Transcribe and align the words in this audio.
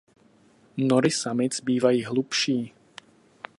Nory 0.77 1.11
samic 1.11 1.61
bývají 1.63 2.03
hlubší. 2.03 2.73